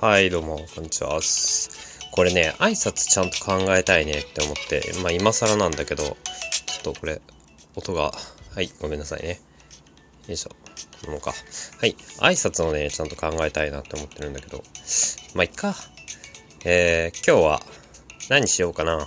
[0.00, 1.20] はい、どうも、こんにちは。
[2.12, 6.14] これね、挨拶ちゃんと考えたいねって思って、まあ今更なんだけど、ちょっ
[6.94, 7.20] とこれ、
[7.76, 8.10] 音が、
[8.54, 9.40] はい、ごめんなさいね。
[10.26, 10.52] よいしょ。
[11.04, 11.34] このままか。
[11.80, 14.64] はい、挨拶をね、ちゃんと考えたいなって思ってるんだけど、
[15.34, 15.74] まあいっか。
[16.64, 17.60] えー、今日は、
[18.30, 19.06] 何しようかな。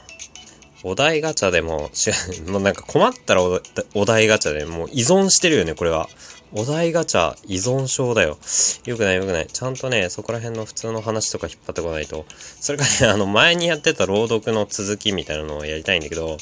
[0.83, 1.89] お題ガチャでも、
[2.45, 3.59] もうなんか困ったらお
[3.95, 6.07] お題ガチャでもう依存してるよね、これは。
[6.55, 8.37] お題ガチャ依存症だよ。
[8.85, 9.47] よくないよくない。
[9.47, 12.25] ちゃんとね、そこら辺の普通の話とか引っ張ってこないと。
[12.29, 16.37] それからね、 あの、前にやってた朗読の続きみたいなのをやりたいんだけど、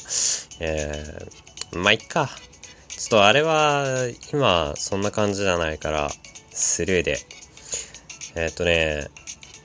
[0.60, 2.30] えー、まあ、いっか。
[2.88, 6.10] ちょっとあれは、今、そんな感じじゃないから、
[6.50, 7.18] スルーで。
[8.34, 9.08] えー、っとね、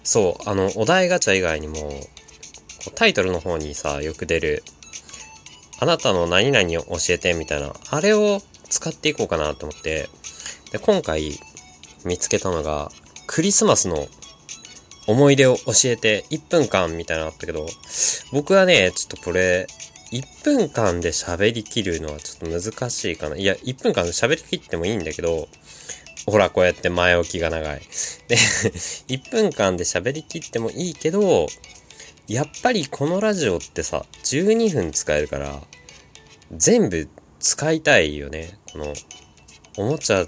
[0.06, 2.08] そう、あの、お題ガチャ以外にも、
[2.96, 4.64] タイトルの方にさ、よく出る、
[5.80, 10.10] あなたの何々を教えてみたいな、あれを使っていこうかなと思って、
[10.72, 11.40] で、今回
[12.06, 12.92] 見つけたのが、
[13.26, 14.08] クリスマスの
[15.08, 17.66] 思い出を教えて1分間みたいなのあったけど、
[18.32, 19.68] 僕はね、ちょっとこれ、
[20.12, 23.36] 1分間で喋りきるのはちょっと難しいかな。
[23.36, 25.48] いや、1分間で喋りきってもいいんだけど、
[26.26, 27.80] ほら、こうやって前置きが長い。
[28.28, 28.36] で、
[29.08, 31.48] 1分間で喋りきってもいいけど、
[32.28, 35.62] やっぱりこのラジオってさ、12分使えるから、
[36.52, 37.08] 全部
[37.40, 38.58] 使いたいよね。
[38.74, 38.94] この、
[39.78, 40.26] おもちゃ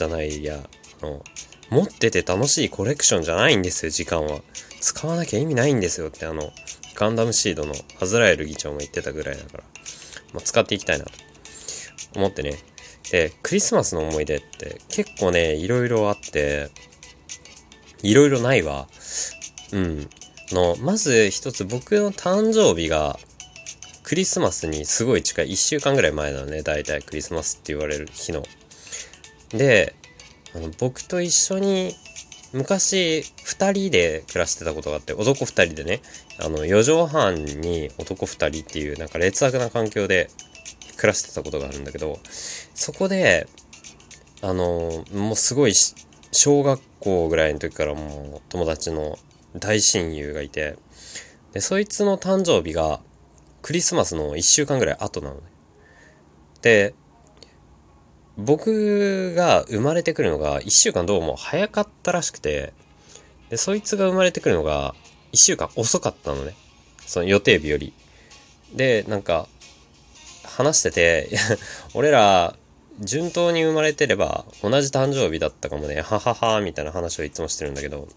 [0.00, 0.58] じゃないや、
[1.02, 1.22] あの、
[1.68, 4.40] 持ってて楽しいコレクションじゃないんですよ、時間は。
[4.80, 6.50] 使わなきゃ意味ないんですよって、あの、
[6.94, 9.64] ガンダムシードのアズラエル議長も言ってたぐらいだから、
[10.32, 11.12] まあ、使っていきたいなと
[12.16, 12.54] 思ってね。
[13.12, 16.70] で、クリスマスの思い出って結構ね、いろいろあって、
[18.02, 18.88] いろいろないわ。
[19.72, 20.08] うん。
[20.52, 23.18] の、まず一つ僕の誕生日が
[24.02, 28.44] クリスマスにすごい近い1週間ぐらい前なのね、大体クリスマスって言われる日の。
[29.50, 29.94] で、
[30.54, 31.94] あの僕と一緒に
[32.52, 36.00] 昔2人で暮らしてたことがあって、男2人でね、
[36.40, 40.28] あの4畳半に男2人っていうなんか劣悪な環境で
[40.96, 42.18] 暮らしてたことがあるんだけど、
[42.74, 43.46] そこで、
[44.42, 45.74] あの、もうすごい
[46.32, 49.18] 小学校ぐらいの時からもう友達の
[49.58, 50.76] 大親友がいて、
[51.52, 53.00] で、そいつの誕生日が
[53.62, 55.42] クリスマスの1週間ぐらい後なのね。
[56.62, 56.94] で、
[58.44, 62.72] 僕が生まれてくるのが1週間どうも早かったらしくて、
[63.50, 64.94] で、そいつが生まれてくるのが
[65.32, 66.54] 1週間遅かったのね。
[67.06, 67.92] その予定日より。
[68.74, 69.46] で、なんか、
[70.44, 71.30] 話してて、
[71.92, 72.56] 俺ら、
[73.00, 78.08] 順当に生まれてれば同じ誕生日だったかもね、ははは、みたいな話をいつもしてるんだけど、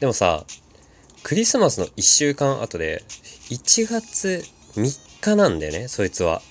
[0.00, 0.44] でもさ、
[1.22, 3.04] クリスマスの1週間後で、
[3.50, 6.42] 1月3日なんだよね、そいつは。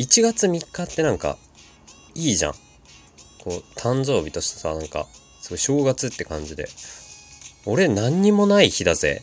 [0.00, 1.36] 1月3日ってなんか、
[2.14, 2.52] いいじゃん。
[3.38, 5.06] こう、誕生日としてさ、なんか、
[5.42, 6.68] すごい正月って感じで。
[7.66, 9.22] 俺何にもない日だぜ。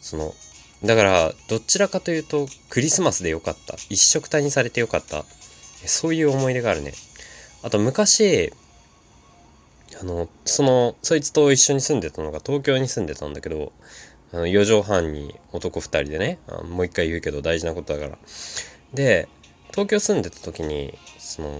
[0.00, 0.34] その、
[0.82, 3.76] だから、どちらかというと、クリスマスでよかった。
[3.90, 5.26] 一色体にされてよかった。
[5.84, 6.94] そういう思い出があるね。
[7.62, 8.54] あと、昔、
[10.00, 13.70] あの、その、そいつと一緒に住んでたのが東京に住んでたんだけど、
[14.32, 16.38] あの、4畳半に男2人でね、
[16.70, 18.18] もう一回言うけど大事なことだから。
[18.94, 19.28] で、
[19.74, 21.58] 東京住んでた時に、その、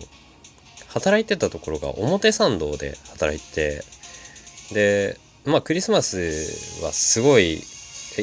[0.86, 3.82] 働いてたところが表参道で働いて、
[4.72, 7.60] で、まあクリスマスはすごい、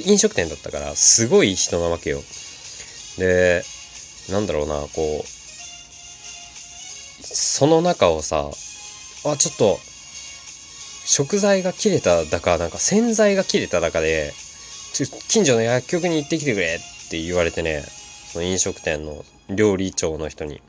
[0.06, 2.22] 飲食店だったから、すごい人なわけよ。
[3.18, 3.63] で、
[4.30, 5.28] なんだろうな、こう、
[7.24, 8.50] その中をさ、
[9.25, 9.78] あ、ちょっと、
[11.06, 14.31] 食材が切れただか、なんか洗剤が切れただかで、
[14.94, 17.84] ちょ近所の薬局に行ってきてくれって言われてね、
[18.31, 19.25] その飲食店の
[19.56, 20.62] 料理長の人に、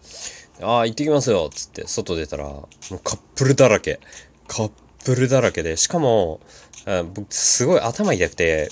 [0.61, 4.01] ああ、行ってきますよっつって外出たら、もうカップルだらけ。
[4.47, 4.71] カッ
[5.05, 6.41] プルだらけで、しかも、
[6.87, 8.69] あ僕すごい頭痛くて、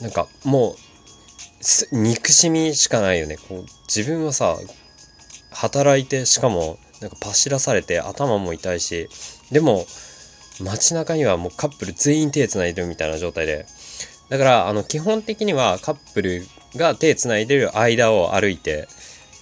[0.00, 0.76] なんかも
[1.92, 3.36] う、憎しみしかないよね。
[3.48, 4.56] こう自分はさ、
[5.50, 9.08] 働いて、しかも、なんかパシらされて頭も痛いし、
[9.50, 9.86] でも、
[10.60, 13.66] 街中にはもうカップル全員手繋いでるみたいな状態で。
[14.28, 18.88] だから、あの、基本的にはカップルが手繋いでる間を歩いて、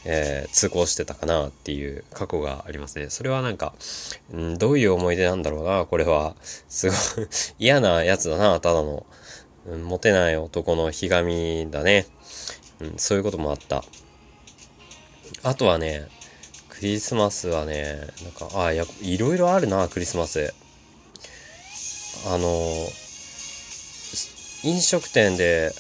[0.05, 3.11] えー通行してたかなっていう過去がありますね。
[3.11, 3.75] それはなんか、
[4.35, 6.35] ん、どういう思い出なんだろうな、これは。
[6.69, 6.97] すごい
[7.59, 9.07] 嫌なやつだな、ただの。
[9.67, 12.07] うん、モテない男のひがみだね。
[12.81, 13.85] うん、そういうこともあった。
[15.43, 16.09] あとはね、
[16.69, 20.53] クリスマスはね、なんか、あや、いろいろあるな、クリスマス。
[22.27, 22.89] あの、
[24.65, 25.75] 飲食店で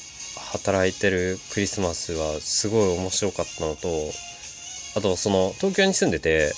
[0.54, 3.88] 働いてるクリスマスはすごい面白かったのと、
[4.96, 6.52] あとその東京に住んでて、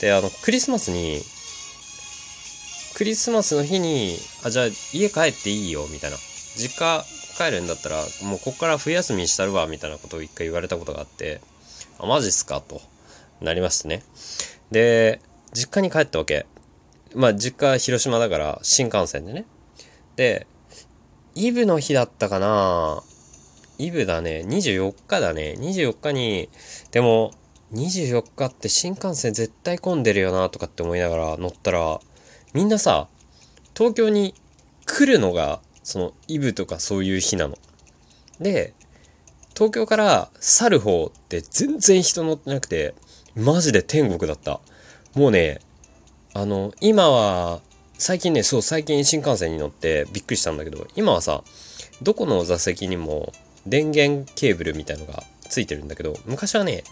[0.00, 1.20] で、あの、クリスマスに、
[2.94, 6.16] クリスマスの日に、あ、じゃあ家帰っていいよ、みたいな。
[6.56, 7.04] 実家
[7.36, 11.40] 帰るんだったら、もうこっから冬休みにしたるわ、みたいなことを一回言われたことがあって、
[11.98, 12.60] あ、マジっすか？
[12.60, 12.80] と
[13.40, 14.04] なりましてね。
[14.70, 15.20] で、
[15.52, 16.46] 実家に帰ったわけ。
[17.14, 19.44] まあ、実家広島だから新幹線でね。
[20.16, 20.46] で、
[21.34, 23.02] イブの日だったかな
[23.78, 24.44] イブだね。
[24.46, 25.54] 24日だね。
[25.58, 26.48] 24日に、
[26.90, 27.32] でも、
[27.72, 32.00] 24日って新幹線絶対混んでるよなとかって思いながら乗ったら、
[32.52, 33.08] みんなさ、
[33.76, 34.34] 東京に
[34.86, 37.58] 来るのが、そのイブとかそういう日なの。
[38.40, 38.74] で、
[39.54, 42.94] 東京から去る方って全然人乗ってなくて、
[43.34, 44.60] マジで天国だった。
[45.14, 45.60] もうね、
[46.32, 47.60] あの、今は、
[47.96, 51.42] 最近ね、そう、最近新幹線に乗ってびっくりしたんだけど、今はさ、
[52.02, 53.32] どこの座席にも
[53.66, 56.84] 電源ケーブルみたいのがついてるんだけど、昔はね、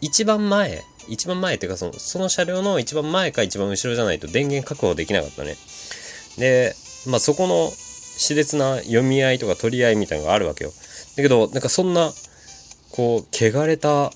[0.00, 5.56] 一番前、一番前っていうかその、その車両の一番前か一番後ろじゃないと電源確保できなかったね。
[6.38, 6.74] で、
[7.06, 7.70] まあそこの
[8.18, 10.72] 熾烈な読み合いとか取り合いみたいのがあるわけよ。
[11.16, 12.12] だけど、なんかそんな、
[12.90, 14.12] こう、汚れた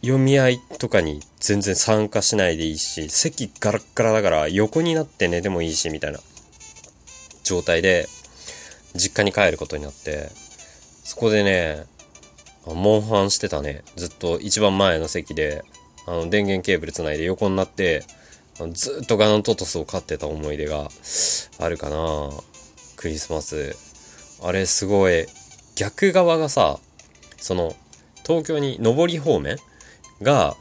[0.00, 6.20] 読み合いとかに全然参加しないでいいし、席ガラッガラだから横になって寝てもいいし、みたいな
[7.44, 8.08] 状態で、
[8.94, 10.30] 実家に帰ることになって、
[11.06, 11.86] そこでね、
[12.66, 13.84] モンハンしてたね。
[13.94, 15.62] ずっと一番前の席で、
[16.04, 18.02] あの、電源ケーブルつないで横になって、
[18.72, 20.88] ずっとガノントトスを飼ってた思い出が
[21.60, 22.30] あるかな
[22.96, 23.76] クリスマス。
[24.42, 25.26] あれすごい、
[25.76, 26.80] 逆側がさ、
[27.36, 27.76] その、
[28.26, 29.58] 東京に上り方面
[30.22, 30.56] が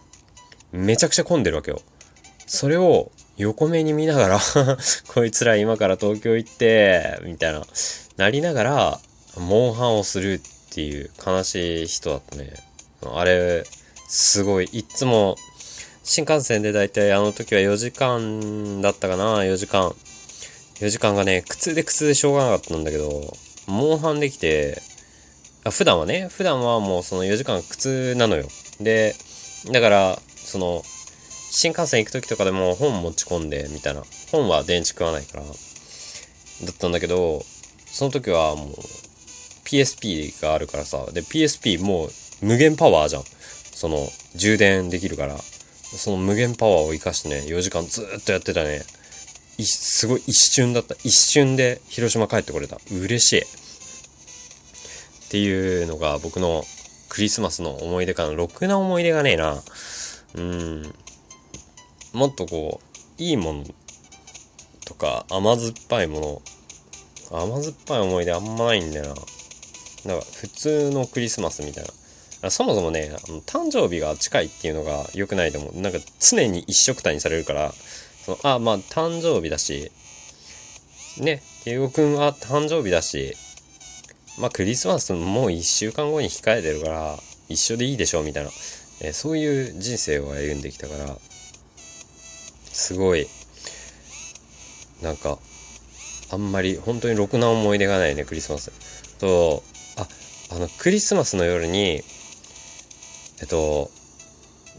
[0.72, 1.82] めちゃくちゃ混んでるわけよ。
[2.46, 4.40] それを横目に見ながら
[5.10, 7.66] こいつら今から東京行って、みたいな、
[8.18, 9.00] なりながら、
[9.38, 10.40] モンハンをするっ
[10.74, 12.54] ていう悲しい人だったね。
[13.04, 13.64] あれ、
[14.08, 15.36] すごい、いつも、
[16.04, 19.96] 新幹線でだいたいあの時は4時間だったかな、4時間。
[20.76, 23.10] 4時間がね、苦痛で苦痛でしょうがなかったんだけど、
[23.68, 24.82] モンハンできて、
[25.64, 28.48] あ普段はね、普段はもうその4時間苦痛なのよ。
[28.80, 29.16] で、
[29.72, 30.84] だから、その、
[31.50, 34.04] 新幹線行く時とかでも本持ち込んで、みたいな。
[34.32, 35.50] 本は電池食わないから、だ
[36.72, 37.44] ったんだけど、
[37.88, 38.76] その時はもう、
[39.66, 42.10] PSP があるからさ、で、PSP もう
[42.42, 43.24] 無限パワーじゃん。
[43.74, 48.84] その、充電できるから、その無限パワーを活かしてね、4時間ずっとやってたね。
[49.58, 50.96] いすごい一瞬だった。
[51.04, 52.78] 一瞬で広島帰ってこれた。
[52.92, 53.42] 嬉しい。
[53.42, 53.44] っ
[55.30, 56.64] ていうのが僕の
[57.10, 58.34] クリスマスの思い出かな。
[58.34, 59.62] ろくな思い出がねえな。
[60.36, 60.94] うん。
[62.14, 63.64] もっとこう、いいもの
[64.86, 66.42] とか甘酸っぱいも
[67.32, 69.16] の、甘酸っぱい思い出あんまないんだよな。
[70.06, 71.84] なんか普通のクリスマスみたい
[72.42, 72.50] な。
[72.52, 73.12] そもそもね、
[73.48, 75.82] 誕生日が近いっていうのが良くないと思う。
[75.82, 77.72] なんか常に一緒くたにされるから、
[78.26, 79.92] そのあ、まあ誕生日だし、
[81.18, 83.36] ね、ケイゴくんは誕生日だし、
[84.40, 87.18] まあクリスマスもう1週間後に控えてるから
[87.48, 88.50] 一緒でいいでしょみたいな、
[89.02, 91.16] えー、そういう人生を歩んできたから
[92.66, 93.28] すごい
[95.02, 95.38] なんか
[96.32, 98.72] あんまり本当にろくな思い出がないねクリスマス
[99.20, 99.64] と
[100.52, 102.02] あのクリスマスの夜に
[103.42, 103.90] えっと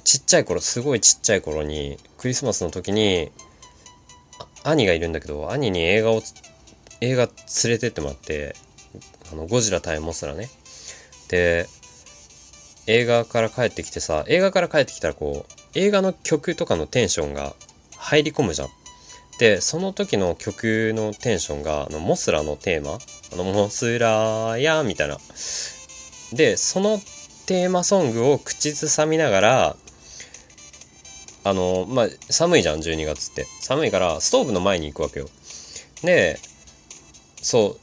[0.04, 3.30] ちっちゃい頃すごいちっちゃい頃にクリスマスの時に
[4.64, 6.22] 兄がいるんだけど兄に映画を
[7.00, 7.32] 映画連
[7.66, 8.54] れてってもらって
[9.32, 10.48] あの、ゴジラ対モスラね。
[11.28, 11.66] で、
[12.86, 17.54] 映画から帰ってきてさ、映画から帰ってきたらこう、映画の曲とかのテンションが
[17.96, 18.68] 入り込むじゃん。
[19.38, 22.98] で、その時の曲のテンションが、あの、モスラのテーマ？
[23.32, 25.18] あの、モスラや、みたいな。
[26.32, 26.98] で、その
[27.44, 29.76] テーマソングを口ずさみながら、
[31.44, 33.46] あの、まあ、寒いじゃん、12月って。
[33.60, 35.28] 寒いから、ストーブの前に行くわけよ。
[36.02, 36.40] で、
[37.42, 37.78] そう、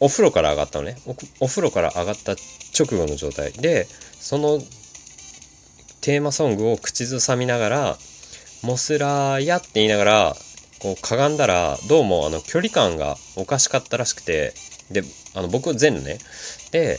[0.00, 1.16] お風呂から上がったのねお。
[1.46, 2.32] お風呂から上がった
[2.78, 3.86] 直後の状態で、
[4.20, 4.60] その
[6.02, 7.98] テーマソングを口ずさみながら、
[8.62, 10.36] モスラーやって言いながら、
[10.84, 14.52] こうかがんだら、どうもあの距離感がおかしかったらしくて、
[14.90, 15.02] で、
[15.34, 16.18] あの僕全ね。
[16.72, 16.98] で、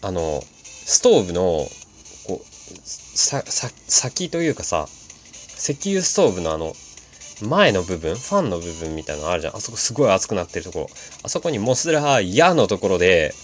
[0.00, 0.42] あの、
[0.86, 1.42] ストーブの、
[2.26, 4.86] こう、さ、さ、先というかさ、
[5.58, 6.72] 石油ストーブのあの、
[7.42, 9.56] 前の部分、ファンの部分みたいなのあるじゃん。
[9.56, 10.86] あそこすごい熱くなってるところ。
[11.24, 13.34] あそこにモスラー矢のところで、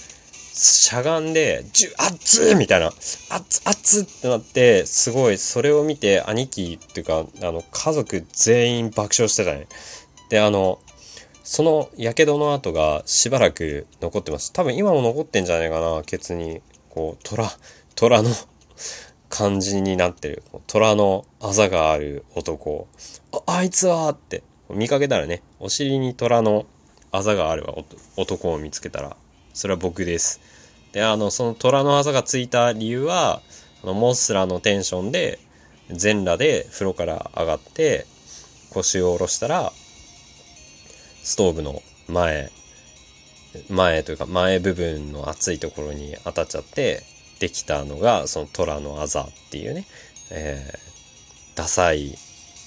[0.62, 2.92] しゃがんで、じゅ、熱っつみたいな、
[3.30, 9.68] 熱、熱っつってなって、すごい、それを見て、兄貴っていうか、あの、家族全員爆笑してたね。
[10.28, 10.80] で、あの、
[11.42, 14.52] その火傷の跡がしばらく残ってます。
[14.52, 16.60] 多分今も残ってんじゃないかな、ケツに。
[16.90, 17.50] こう、虎、
[17.94, 18.30] 虎の
[19.28, 20.42] 感じになってる。
[20.66, 22.86] 虎のあざがある男。
[23.32, 26.66] あ、あいつはって見かけたらね、お尻に虎の
[27.10, 27.74] あざがあれば
[28.16, 29.16] 男を見つけたら、
[29.52, 30.40] それは僕です。
[30.92, 33.42] で、あの、その虎のあざがついた理由は、
[33.82, 35.38] あのモスラのテンションで、
[35.90, 38.06] 全裸で風呂から上がって、
[38.70, 39.72] 腰を下ろしたら、
[41.22, 42.50] ストーブの前、
[43.68, 47.02] 前というか前部分の熱いところに当たっちゃって、
[47.40, 49.86] できたのが、その虎のあざっていうね、
[50.30, 52.14] えー、ダサい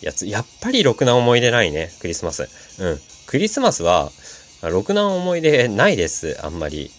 [0.01, 0.25] やつ。
[0.25, 2.49] やっぱりろくな思い出ないね、クリスマス。
[2.79, 2.99] うん。
[3.27, 4.11] クリスマスは、
[4.69, 6.91] ろくな思い出ないです、あんまり。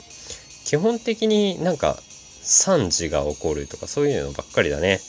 [0.64, 1.98] 基本的になんか、
[2.42, 5.00] 惨事が起こるとかそういうのばっかりだね。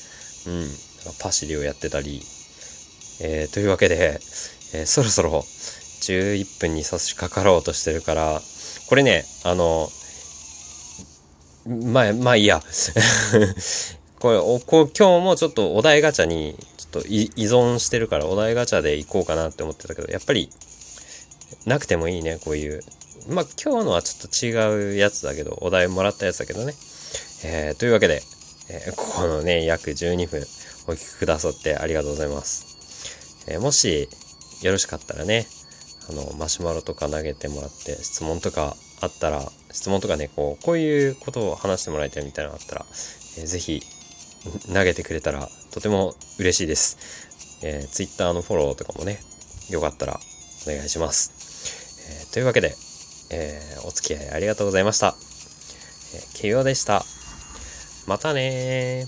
[0.47, 0.69] うん。
[1.19, 2.21] パシリをやってたり。
[3.21, 4.19] えー、というわけで、
[4.73, 5.31] えー、そろそろ
[6.01, 8.41] 11分に差し掛かろうとしてるから、
[8.87, 9.89] これね、あの、
[11.65, 12.61] まあ、まあいいや。
[14.19, 20.49] これおこ今日もちょっとお題ガチャにちょっと依存してるからお題ガチャで行こうかなって思ってたけど、やっぱり
[21.65, 22.81] なくてもいいね、こういう。
[23.29, 26.73] まあ今日のはちょっと違うやつだけど、お題もらったやつだけどね。
[27.43, 28.21] えー、というわけで、
[28.69, 30.41] えー、ここのね、約12分
[30.87, 33.45] お聞きくださってありがとうございます。
[33.47, 34.09] えー、もし
[34.61, 35.47] よろしかったらね、
[36.09, 42.85] あの、マシュマロとか投げてもらって、質問とかあったら、質問とかね、こう、こういうことを話してもらいたいみたいなのがあったら、
[43.37, 43.81] えー、ぜひ
[44.73, 46.97] 投げてくれたらとても嬉しいです。
[47.63, 49.19] えー、Twitter のフォローとかもね、
[49.69, 50.19] よかったら
[50.67, 51.31] お願いします。
[52.09, 52.75] えー、というわけで、
[53.31, 55.15] えー、お付き合いありがとうございました。
[56.15, 57.03] えー、ケイオでした。
[58.07, 59.07] またね